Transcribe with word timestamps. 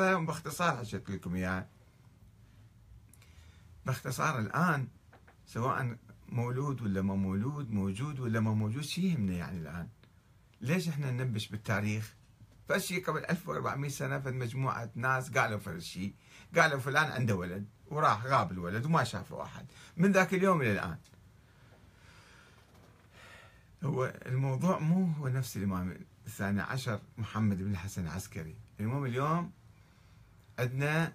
باختصار 0.00 0.76
حشيت 0.76 1.10
لكم 1.10 1.34
اياها 1.34 1.68
باختصار 3.86 4.38
الآن 4.38 4.88
سواء 5.46 5.96
مولود 6.28 6.82
ولا 6.82 7.02
ما 7.02 7.14
مولود 7.14 7.70
موجود 7.70 8.20
ولا 8.20 8.40
ما 8.40 8.54
موجود 8.54 8.82
شي 8.82 9.12
يهمنا 9.12 9.32
يعني 9.32 9.58
الآن. 9.58 9.88
ليش 10.60 10.88
إحنا 10.88 11.10
ننبش 11.10 11.48
بالتاريخ؟ 11.48 12.14
فشي 12.68 13.00
قبل 13.00 13.24
1400 13.24 13.90
سنة 13.90 14.18
فد 14.18 14.32
مجموعة 14.32 14.90
ناس 14.94 15.30
قالوا 15.30 15.58
فد 15.58 15.78
شيء 15.78 16.14
قالوا 16.56 16.78
فلان 16.78 17.12
عنده 17.12 17.34
ولد 17.34 17.66
وراح 17.86 18.26
غاب 18.26 18.52
الولد 18.52 18.86
وما 18.86 19.04
شافه 19.04 19.42
أحد. 19.42 19.66
من 19.96 20.12
ذاك 20.12 20.34
اليوم 20.34 20.62
إلى 20.62 20.72
الآن. 20.72 20.98
هو 23.84 24.14
الموضوع 24.26 24.78
مو 24.78 25.12
هو 25.12 25.28
نفس 25.28 25.56
الإمام 25.56 25.98
الثاني 26.26 26.60
عشر 26.60 27.00
محمد 27.18 27.58
بن 27.58 27.70
الحسن 27.70 28.02
العسكري. 28.06 28.56
المهم 28.80 29.04
اليوم 29.04 29.52
عندنا 30.58 31.12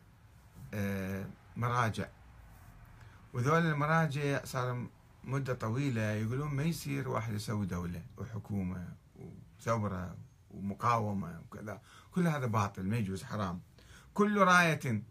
آه، 0.73 1.25
مراجع. 1.55 2.07
وذول 3.33 3.65
المراجع 3.65 4.43
صار 4.45 4.87
مدة 5.23 5.53
طويلة 5.53 6.01
يقولون 6.01 6.55
ما 6.55 6.63
يصير 6.63 7.09
واحد 7.09 7.33
يسوي 7.33 7.65
دولة 7.65 8.03
وحكومة 8.17 8.93
وثورة 9.59 10.17
ومقاومة 10.51 11.39
وكذا. 11.39 11.81
كل 12.11 12.27
هذا 12.27 12.45
باطل 12.45 12.83
ما 12.83 12.97
يجوز 12.97 13.23
حرام. 13.23 13.61
كل 14.13 14.37
راية. 14.37 15.03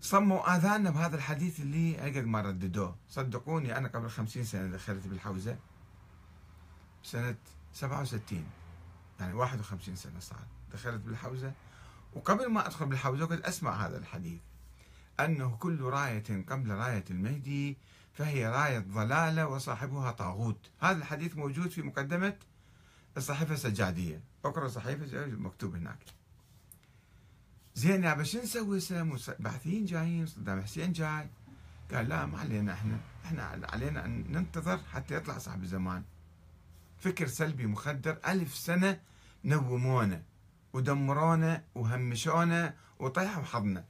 صموا 0.00 0.56
آذاننا 0.56 0.90
بهذا 0.90 1.16
الحديث 1.16 1.60
اللي 1.60 2.00
أقد 2.00 2.24
ما 2.24 2.40
رددوه. 2.42 2.96
صدقوني 3.08 3.76
أنا 3.76 3.88
قبل 3.88 4.10
خمسين 4.10 4.44
سنة 4.44 4.66
دخلت 4.66 5.06
بالحوزة 5.06 5.58
سنة 7.02 7.36
سبعة 7.72 8.02
وستين 8.02 8.46
يعني 9.20 9.32
واحد 9.34 9.60
وخمسين 9.60 9.96
سنة 9.96 10.20
صار. 10.20 10.46
دخلت 10.72 11.02
بالحوزة 11.02 11.52
وقبل 12.18 12.48
ما 12.48 12.66
أدخل 12.66 12.86
بالحوزة 12.86 13.26
كنت 13.26 13.44
أسمع 13.44 13.86
هذا 13.86 13.98
الحديث 13.98 14.40
أنه 15.20 15.56
كل 15.56 15.80
راية 15.80 16.44
قبل 16.48 16.70
راية 16.70 17.04
المهدي 17.10 17.76
فهي 18.12 18.48
راية 18.48 18.78
ضلالة 18.78 19.46
وصاحبها 19.46 20.10
طاغوت. 20.10 20.70
هذا 20.80 20.98
الحديث 20.98 21.36
موجود 21.36 21.70
في 21.70 21.82
مقدمة 21.82 22.36
الصحيفة 23.16 23.54
السجادية. 23.54 24.20
اقرأ 24.44 24.66
الصحيفة 24.66 25.26
مكتوب 25.26 25.76
هناك. 25.76 25.98
زين 27.74 28.04
يا 28.04 28.22
شو 28.22 28.38
نسوي؟ 28.38 28.80
باحثين 29.38 29.84
جايين 29.84 30.26
صدام 30.26 30.62
حسين 30.62 30.92
جاي. 30.92 31.30
قال 31.92 32.08
لا 32.08 32.26
ما 32.26 32.38
علينا 32.38 32.72
إحنا 32.72 33.00
إحنا 33.24 33.42
علينا 33.72 34.04
أن 34.04 34.32
ننتظر 34.32 34.78
حتى 34.92 35.14
يطلع 35.14 35.38
صاحب 35.38 35.62
الزمان. 35.62 36.02
فكر 36.98 37.26
سلبي 37.26 37.66
مخدر 37.66 38.18
ألف 38.26 38.54
سنة 38.54 39.00
نومونا. 39.44 40.22
ودمرونا 40.72 41.64
وهمشونا 41.74 42.76
وطيحوا 42.98 43.44
حظنا 43.44 43.84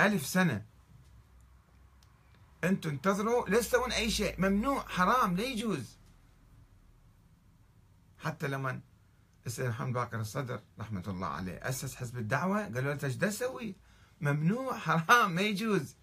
ألف 0.00 0.26
سنة. 0.26 0.66
أنتم 2.64 2.90
انتظروا 2.90 3.48
لا 3.48 3.58
تسوون 3.60 3.92
أي 3.92 4.10
شيء. 4.10 4.40
ممنوع 4.40 4.88
حرام 4.88 5.36
لا 5.36 5.44
يجوز. 5.44 5.98
حتى 8.18 8.48
لما 8.48 8.80
السيد 9.46 9.66
محمد 9.66 9.92
باقر 9.92 10.20
الصدر 10.20 10.62
رحمة 10.78 11.04
الله 11.08 11.26
عليه. 11.26 11.68
أسس 11.68 11.94
حزب 11.94 12.18
الدعوة 12.18 12.62
قالوا 12.64 12.94
له 12.94 13.04
إيش 13.04 13.16
تسوي؟ 13.16 13.76
ممنوع 14.20 14.78
حرام 14.78 15.32
ما 15.32 15.40
يجوز. 15.40 15.96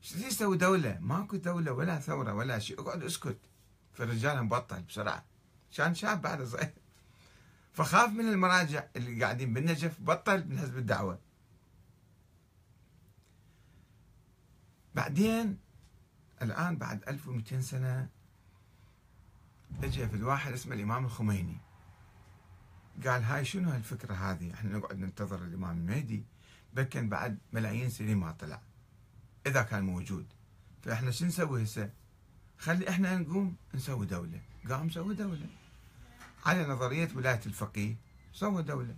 شو 0.00 0.18
يسوي 0.18 0.56
دولة؟ 0.56 0.98
ماكو 1.00 1.36
دولة 1.36 1.72
ولا 1.72 2.00
ثورة 2.00 2.34
ولا 2.34 2.58
شيء. 2.58 2.80
اقعد 2.80 3.02
اسكت. 3.02 3.38
فالرجال 3.92 4.42
مبطل 4.42 4.82
بسرعة. 4.82 5.24
كان 5.76 5.94
شاب 5.94 6.22
بعد 6.22 6.42
صغير. 6.42 6.74
فخاف 7.76 8.10
من 8.10 8.28
المراجع 8.28 8.84
اللي 8.96 9.24
قاعدين 9.24 9.54
بالنجف 9.54 10.00
بطل 10.00 10.48
من 10.48 10.58
حزب 10.58 10.78
الدعوة. 10.78 11.18
بعدين 14.94 15.58
الآن 16.42 16.76
بعد 16.76 17.08
1200 17.08 17.60
سنة 17.60 18.08
اجى 19.82 20.08
في 20.08 20.16
الواحد 20.16 20.52
اسمه 20.52 20.74
الإمام 20.74 21.04
الخميني. 21.04 21.56
قال 23.06 23.22
هاي 23.22 23.44
شنو 23.44 23.70
هالفكرة 23.70 24.14
هذه؟ 24.14 24.54
إحنا 24.54 24.78
نقعد 24.78 24.98
ننتظر 24.98 25.44
الإمام 25.44 25.78
المهدي. 25.78 26.24
بكن 26.74 27.08
بعد 27.08 27.38
ملايين 27.52 27.90
سنين 27.90 28.16
ما 28.16 28.32
طلع. 28.32 28.62
إذا 29.46 29.62
كان 29.62 29.84
موجود. 29.84 30.26
فإحنا 30.82 31.10
شو 31.10 31.24
نسوي 31.24 31.62
هسه؟ 31.62 31.90
خلي 32.58 32.88
إحنا 32.88 33.18
نقوم 33.18 33.56
نسوي 33.74 34.06
دولة. 34.06 34.40
قام 34.68 34.90
سوي 34.90 35.14
دولة. 35.14 35.46
على 36.44 36.66
نظرية 36.66 37.08
ولاية 37.14 37.40
الفقيه 37.46 37.96
سوى 38.32 38.62
دولة. 38.62 38.96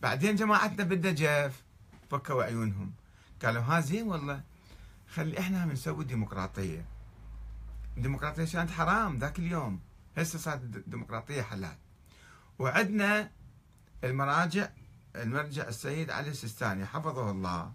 بعدين 0.00 0.36
جماعتنا 0.36 0.84
بالنجف 0.84 1.64
فكوا 2.10 2.42
عيونهم. 2.44 2.92
قالوا 3.44 3.62
ها 3.62 3.80
زين 3.80 4.06
والله 4.08 4.42
خلي 5.08 5.38
إحنا 5.38 5.64
نسوي 5.64 6.04
ديمقراطية. 6.04 6.84
الديمقراطية 7.96 8.44
كانت 8.44 8.70
حرام 8.70 9.18
ذاك 9.18 9.38
اليوم. 9.38 9.80
هسه 10.16 10.38
صارت 10.38 10.62
الديمقراطية 10.62 11.42
حلال. 11.42 11.76
وعندنا 12.58 13.30
المراجع 14.04 14.68
المرجع 15.16 15.68
السيد 15.68 16.10
علي 16.10 16.28
السيستاني 16.28 16.86
حفظه 16.86 17.30
الله. 17.30 17.72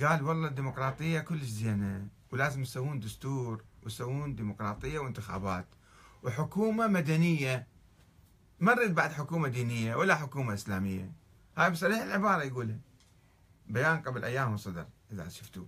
قال 0.00 0.22
والله 0.22 0.48
الديمقراطية 0.48 1.20
كلش 1.20 1.42
زينة 1.42 2.08
ولازم 2.30 2.62
يسوون 2.62 3.00
دستور 3.00 3.64
ويسوون 3.82 4.34
ديمقراطية 4.34 4.98
وانتخابات. 4.98 5.66
وحكومة 6.22 6.86
مدنية. 6.86 7.66
ما 8.60 8.74
نريد 8.74 8.94
بعد 8.94 9.12
حكومة 9.12 9.48
دينية 9.48 9.94
ولا 9.94 10.14
حكومة 10.14 10.54
إسلامية. 10.54 11.12
هاي 11.56 11.70
بصريح 11.70 12.02
العبارة 12.02 12.42
يقولها. 12.42 12.78
بيان 13.66 14.02
قبل 14.02 14.24
أيام 14.24 14.56
صدر 14.56 14.86
إذا 15.12 15.28
شفتوه. 15.28 15.66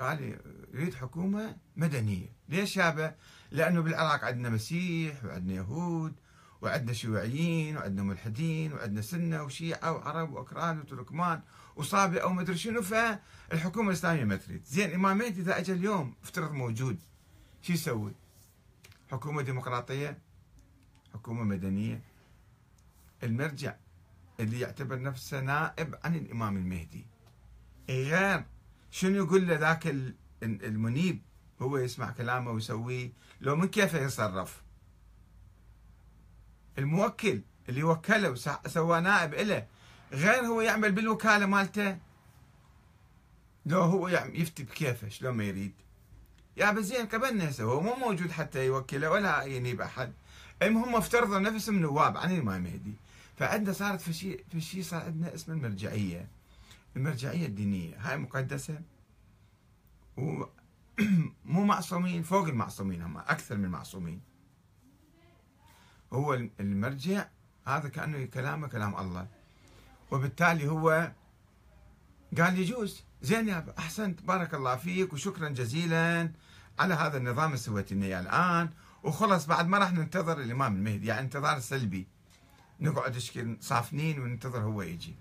قال 0.00 0.38
يريد 0.74 0.94
حكومة 0.94 1.56
مدنية. 1.76 2.32
ليش 2.48 2.76
يابا 2.76 3.14
لأنه 3.50 3.80
بالعراق 3.80 4.24
عندنا 4.24 4.48
مسيح 4.48 5.24
وعندنا 5.24 5.54
يهود 5.54 6.14
وعندنا 6.62 6.92
شيوعيين 6.92 7.76
وعندنا 7.76 8.02
ملحدين 8.02 8.72
وعندنا 8.72 9.02
سنة 9.02 9.42
وشيعة 9.42 9.92
وعرب 9.92 10.32
وأكراد 10.32 10.78
وتركمان 10.78 11.42
وصابئة 11.76 12.24
ومدري 12.24 12.56
شنو. 12.56 12.82
فالحكومة 12.82 13.88
الإسلامية 13.88 14.24
ما 14.24 14.36
تريد. 14.36 14.64
زين 14.64 14.98
مهدي 14.98 15.40
إذا 15.40 15.58
أجى 15.58 15.72
اليوم 15.72 16.14
افترض 16.22 16.52
موجود. 16.52 17.02
شو 17.62 17.72
يسوي؟ 17.72 18.12
حكومة 19.10 19.42
ديمقراطية 19.42 20.18
حكومة 21.14 21.44
مدنية. 21.44 22.02
المرجع 23.22 23.74
اللي 24.40 24.60
يعتبر 24.60 25.02
نفسه 25.02 25.40
نائب 25.40 25.98
عن 26.04 26.14
الإمام 26.14 26.56
المهدي. 26.56 27.06
غير 27.88 28.44
شنو 28.90 29.16
يقول 29.24 29.48
له 29.48 29.54
ذاك 29.54 29.86
المنيب؟ 30.42 31.22
هو 31.62 31.78
يسمع 31.78 32.10
كلامه 32.10 32.50
ويسويه. 32.50 33.12
لو 33.40 33.56
من 33.56 33.68
كيفه 33.68 33.98
يتصرف 33.98 34.62
الموكل 36.78 37.42
اللي 37.68 37.82
وكله 37.82 38.30
وسوى 38.30 39.00
نائب 39.00 39.34
له 39.34 39.66
غير 40.12 40.44
هو 40.46 40.60
يعمل 40.60 40.92
بالوكالة 40.92 41.46
مالته؟ 41.46 41.98
لو 43.66 43.80
هو 43.80 44.08
يفتي 44.08 44.62
بكيفه 44.62 45.08
شلون 45.08 45.34
ما 45.34 45.44
يريد؟ 45.44 45.74
يا 46.56 46.80
زين 46.80 47.06
قبلنا 47.06 47.50
هسه 47.50 47.64
هو 47.64 47.80
مو 47.80 47.94
موجود 47.94 48.30
حتى 48.30 48.66
يوكله 48.66 49.10
ولا 49.10 49.42
ينيب 49.42 49.80
أحد. 49.80 50.12
المهم 50.62 50.96
افترضوا 50.96 51.38
نفسهم 51.38 51.78
نواب 51.78 52.16
عن 52.16 52.30
الامام 52.30 52.66
المهدي 52.66 52.94
فعندنا 53.36 53.72
صارت 53.72 54.00
في 54.00 54.12
شيء 54.60 54.82
صار 54.82 55.02
عندنا 55.02 55.34
اسمه 55.34 55.54
المرجعية. 55.54 56.28
المرجعية 56.96 57.46
الدينية. 57.46 57.96
هاي 57.98 58.16
مقدسة. 58.16 58.80
ومو 60.16 60.48
معصومين 61.72 62.22
فوق 62.22 62.48
المعصومين 62.48 63.02
هم 63.02 63.18
أكثر 63.18 63.56
من 63.56 63.64
المعصومين 63.64 64.20
هو 66.12 66.34
المرجع 66.60 67.26
هذا 67.66 67.88
كأنه 67.88 68.24
كلامه 68.24 68.68
كلام 68.68 69.00
الله. 69.00 69.26
وبالتالي 70.10 70.68
هو 70.68 71.12
قال 72.38 72.58
يجوز. 72.58 73.02
زين 73.22 73.48
يا 73.48 73.74
أحسنت 73.78 74.22
بارك 74.22 74.54
الله 74.54 74.76
فيك 74.76 75.12
وشكرا 75.12 75.48
جزيلا. 75.48 76.30
على 76.78 76.94
هذا 76.94 77.16
النظام 77.16 77.46
اللي 77.46 77.56
سويت 77.56 77.92
لنا 77.92 78.20
الآن 78.20 78.70
وخلص 79.02 79.46
بعد 79.46 79.68
ما 79.68 79.78
راح 79.78 79.92
ننتظر 79.92 80.40
الإمام 80.40 80.76
المهدي 80.76 81.06
يعني 81.06 81.20
انتظار 81.20 81.60
سلبي. 81.60 82.06
نقعد 82.80 83.18
صافنين 83.60 84.20
وننتظر 84.20 84.60
هو 84.60 84.82
يجي. 84.82 85.14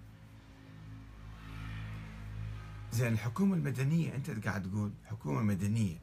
زين 2.92 3.14
الحكومة 3.14 3.56
المدنية 3.56 4.16
أنت 4.16 4.46
قاعد 4.48 4.64
تقول 4.64 4.92
حكومة 5.06 5.42
مدنية. 5.42 5.98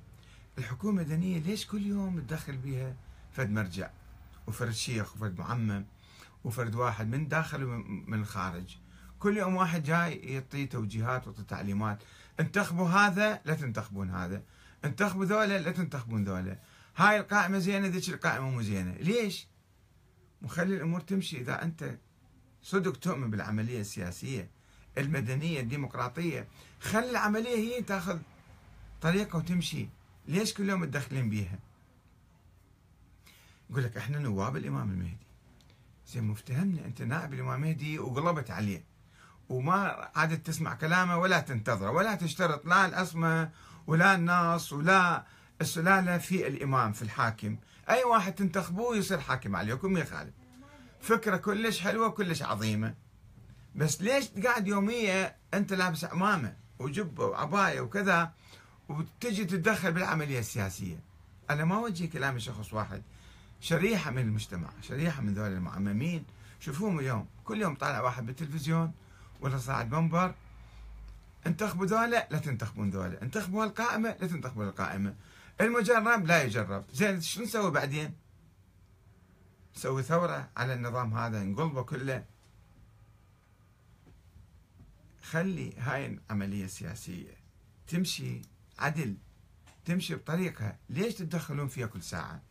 الحكومة 0.58 1.02
المدنية 1.02 1.38
ليش 1.38 1.66
كل 1.66 1.86
يوم 1.86 2.20
تدخل 2.20 2.56
بها 2.56 2.96
فد 3.32 3.50
مرجع 3.50 3.90
وفرد 4.46 4.70
شيخ 4.70 5.16
وفرد 5.16 5.38
معمم 5.38 5.84
وفرد 6.44 6.74
واحد 6.74 7.08
من 7.08 7.28
داخل 7.28 7.64
ومن 7.64 8.20
الخارج؟ 8.20 8.76
كل 9.18 9.36
يوم 9.36 9.56
واحد 9.56 9.82
جاي 9.82 10.14
يعطي 10.14 10.66
توجيهات 10.66 11.26
ويعطي 11.26 11.42
تعليمات. 11.42 11.98
انتخبوا 12.40 12.88
هذا 12.88 13.40
لا 13.44 13.54
تنتخبون 13.54 14.10
هذا. 14.10 14.42
انتخبوا 14.84 15.24
ذولا 15.24 15.58
لا 15.58 15.70
تنتخبون 15.70 16.24
ذولا. 16.24 16.58
هاي 16.96 17.20
القائمة 17.20 17.58
زينة 17.58 17.86
ذيك 17.86 18.08
القائمة 18.08 18.50
مو 18.50 18.62
زينة. 18.62 18.92
ليش؟ 18.92 19.46
مخلي 20.42 20.76
الأمور 20.76 21.00
تمشي. 21.00 21.40
إذا 21.40 21.62
أنت 21.62 21.98
صدق 22.62 22.96
تؤمن 22.96 23.30
بالعملية 23.30 23.80
السياسية 23.80 24.50
المدنية 24.98 25.60
الديمقراطية 25.60 26.48
خلي 26.80 27.10
العملية 27.10 27.56
هي 27.56 27.82
تاخذ 27.82 28.18
طريقة 29.00 29.36
وتمشي. 29.36 29.88
ليش 30.28 30.54
كل 30.54 30.68
يوم 30.68 30.84
تدخلين 30.84 31.30
بيها؟ 31.30 31.58
يقول 33.70 33.84
لك 33.84 33.96
إحنا 33.96 34.18
نواب 34.18 34.56
الإمام 34.56 34.90
المهدي. 34.90 35.26
زين 36.06 36.24
مفتهمنا. 36.24 36.84
أنت 36.84 37.02
نائب 37.02 37.34
الإمام 37.34 37.54
المهدي 37.54 37.98
وقلبت 37.98 38.50
عليه. 38.50 38.84
وما 39.48 40.10
عادت 40.14 40.46
تسمع 40.46 40.74
كلامه 40.74 41.18
ولا 41.18 41.40
تنتظره 41.40 41.90
ولا 41.90 42.14
تشترط 42.14 42.66
لا 42.66 42.86
الأصمة 42.86 43.50
ولا 43.86 44.14
النص 44.14 44.72
ولا 44.72 45.24
السلالة 45.60 46.18
في 46.18 46.46
الإمام 46.46 46.92
في 46.92 47.02
الحاكم. 47.02 47.56
أي 47.90 48.04
واحد 48.04 48.34
تنتخبوه 48.34 48.96
يصير 48.96 49.20
حاكم 49.20 49.56
عليكم 49.56 49.96
يخالف 49.96 50.34
فكرة 51.00 51.36
كلش 51.36 51.80
حلوة 51.80 52.08
كلش 52.10 52.42
عظيمة. 52.42 52.94
بس 53.74 54.02
ليش 54.02 54.28
قاعد 54.28 54.68
يومية 54.68 55.36
أنت 55.54 55.72
لابس 55.72 56.04
عمامة 56.04 56.54
وجبة 56.78 57.24
وعباية 57.24 57.80
وكذا 57.80 58.32
وتجي 58.88 59.44
تتدخل 59.44 59.92
بالعملية 59.92 60.38
السياسية؟ 60.38 61.00
أنا 61.50 61.64
ما 61.64 61.74
أوجه 61.74 62.06
كلامي 62.06 62.40
شخص 62.40 62.72
واحد. 62.72 63.02
شريحة 63.60 64.10
من 64.10 64.22
المجتمع 64.22 64.68
شريحة 64.82 65.22
من 65.22 65.34
ذول 65.34 65.52
المعممين. 65.52 66.24
شوفوهم 66.60 66.98
اليوم 66.98 67.26
كل 67.44 67.60
يوم 67.60 67.74
طالع 67.74 68.00
واحد 68.00 68.26
بالتلفزيون 68.26 68.92
ولا 69.40 69.58
صاعد 69.58 69.94
منبر 69.94 70.34
انتخبوا 71.46 71.86
ذولا 71.86 72.28
لا 72.30 72.38
تنتخبون 72.38 72.90
ذولا. 72.90 73.22
انتخبوا 73.22 73.64
القائمة 73.64 74.16
لا 74.20 74.26
تنتخبوا 74.26 74.64
القائمة. 74.64 75.16
المجرب 75.60 76.26
لا 76.26 76.42
يجرب. 76.42 76.84
زين 76.92 77.20
شو 77.20 77.42
نسوي 77.42 77.70
بعدين؟ 77.70 78.14
نسوي 79.76 80.02
ثورة 80.02 80.50
على 80.56 80.74
النظام 80.74 81.14
هذا 81.14 81.42
نقلبه 81.42 81.82
كله. 81.82 82.24
خلي 85.22 85.78
هاي 85.78 86.06
العملية 86.06 86.64
السياسية 86.64 87.36
تمشي 87.86 88.42
عدل 88.78 89.16
تمشي 89.84 90.14
بطريقها. 90.14 90.78
ليش 90.88 91.14
تتدخلون 91.14 91.68
فيها 91.68 91.86
كل 91.86 92.02
ساعة؟ 92.02 92.49